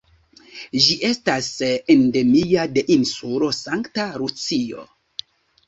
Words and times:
Ĝi 0.85 0.95
estas 1.09 1.49
endemia 1.97 2.65
de 2.79 2.85
Insulo 2.97 3.53
Sankta 3.61 4.09
Lucio. 4.25 4.91